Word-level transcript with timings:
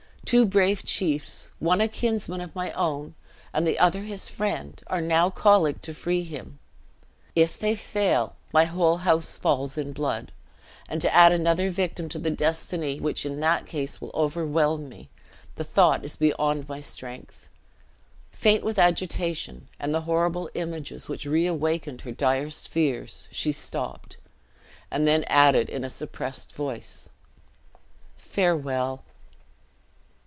Two 0.23 0.45
brave 0.45 0.85
chiefs, 0.85 1.51
one 1.59 1.81
a 1.81 1.89
kinsman 1.89 2.39
of 2.39 2.55
my 2.55 2.71
own, 2.71 3.15
and 3.53 3.67
the 3.67 3.77
other 3.77 4.03
his 4.03 4.29
friend, 4.29 4.81
are 4.87 5.01
now 5.01 5.29
colleagued 5.29 5.83
to 5.83 5.93
free 5.93 6.23
him. 6.23 6.57
If 7.35 7.59
they 7.59 7.75
fail, 7.75 8.37
my 8.53 8.63
whole 8.63 8.99
house 8.99 9.37
falls 9.37 9.77
in 9.77 9.91
blood! 9.91 10.31
and 10.87 11.01
to 11.01 11.13
add 11.13 11.33
another 11.33 11.69
victim 11.69 12.07
to 12.09 12.19
the 12.19 12.29
destiny 12.29 12.97
which 12.97 13.25
in 13.25 13.41
that 13.41 13.65
case 13.65 13.99
will 13.99 14.11
overwhelm 14.13 14.87
me 14.87 15.09
the 15.55 15.65
thought 15.65 16.05
is 16.05 16.15
beyond 16.15 16.69
my 16.69 16.79
strength." 16.79 17.49
Faint 18.31 18.63
with 18.63 18.79
agitation, 18.79 19.67
and 19.81 19.93
the 19.93 20.01
horrible 20.07 20.49
images 20.53 21.09
which 21.09 21.25
reawakened 21.25 22.01
her 22.01 22.13
direst 22.13 22.69
fears, 22.69 23.27
she 23.33 23.51
stopped; 23.51 24.15
and 24.89 25.05
then 25.05 25.25
added 25.25 25.67
in 25.67 25.83
a 25.83 25.89
suppressed 25.89 26.53
voice, 26.53 27.09
"Farewell!" 28.15 29.03